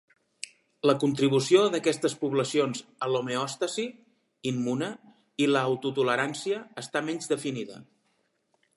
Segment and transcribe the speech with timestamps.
[0.89, 3.87] La contribució d"aquestes poblacions a l"homeòstasi
[4.55, 4.91] immune
[5.45, 7.83] i l"auto-tolerància està menys definida.